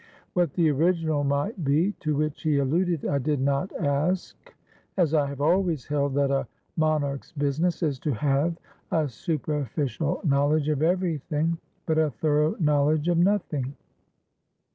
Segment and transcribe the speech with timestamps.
[0.33, 4.35] What the 'original' might be to which he alluded I did not ask,
[4.97, 8.57] as I have always held that a mon arch's business is to have
[8.91, 13.75] a superficial knowledge of everything, but a thorough knowledge of nothing.